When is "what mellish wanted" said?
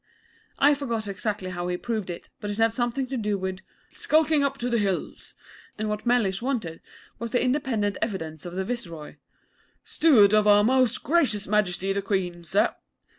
5.89-6.81